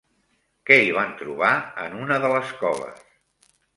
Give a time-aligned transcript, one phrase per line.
[0.69, 1.51] Què hi van trobar
[1.83, 3.05] en una de les coves?